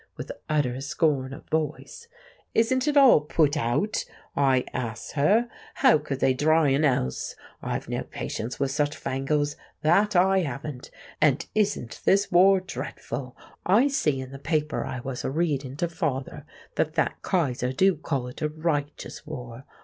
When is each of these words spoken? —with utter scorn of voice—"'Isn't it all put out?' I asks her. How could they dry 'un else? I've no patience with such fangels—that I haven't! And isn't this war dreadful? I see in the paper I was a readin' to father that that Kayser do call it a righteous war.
—with 0.17 0.31
utter 0.49 0.81
scorn 0.81 1.31
of 1.31 1.47
voice—"'Isn't 1.49 2.87
it 2.87 2.97
all 2.97 3.21
put 3.21 3.55
out?' 3.55 4.03
I 4.35 4.65
asks 4.73 5.11
her. 5.11 5.47
How 5.75 5.99
could 5.99 6.19
they 6.19 6.33
dry 6.33 6.73
'un 6.73 6.83
else? 6.83 7.35
I've 7.61 7.87
no 7.87 8.01
patience 8.01 8.59
with 8.59 8.71
such 8.71 8.97
fangels—that 8.99 10.15
I 10.15 10.39
haven't! 10.39 10.89
And 11.21 11.45
isn't 11.53 12.01
this 12.03 12.31
war 12.31 12.59
dreadful? 12.59 13.37
I 13.63 13.89
see 13.89 14.19
in 14.19 14.31
the 14.31 14.39
paper 14.39 14.83
I 14.85 15.01
was 15.01 15.23
a 15.23 15.29
readin' 15.29 15.77
to 15.77 15.87
father 15.87 16.47
that 16.77 16.95
that 16.95 17.21
Kayser 17.21 17.71
do 17.71 17.95
call 17.95 18.25
it 18.25 18.41
a 18.41 18.49
righteous 18.49 19.27
war. 19.27 19.65